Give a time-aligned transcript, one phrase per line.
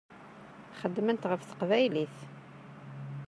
[0.79, 2.17] Xeddment ɣef teqbaylit.